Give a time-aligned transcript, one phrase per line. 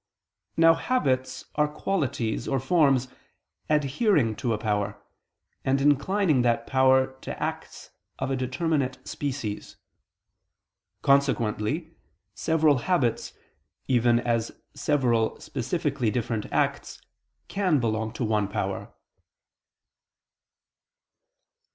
[0.57, 3.07] Now habits are qualities or forms
[3.69, 4.99] adhering to a power,
[5.63, 9.75] and inclining that power to acts of a determinate species.
[11.03, 11.91] Consequently
[12.33, 13.33] several habits,
[13.87, 16.99] even as several specifically different acts,
[17.47, 18.91] can belong to one power.